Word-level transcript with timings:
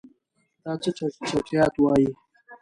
دا 0.63 0.73
څه 0.81 0.89
چټیات 1.27 1.73
وایې. 1.77 2.11